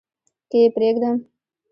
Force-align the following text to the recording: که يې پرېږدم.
که 0.49 0.55
يې 0.61 0.67
پرېږدم. 0.75 1.17